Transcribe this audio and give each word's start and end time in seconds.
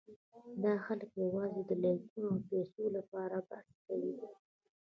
دا 0.63 0.73
خلک 0.85 1.09
یواځې 1.23 1.61
د 1.65 1.71
لایکونو 1.83 2.27
او 2.33 2.39
پېسو 2.49 2.83
لپاره 2.97 3.35
بحث 3.49 3.75
کوي. 3.87 4.13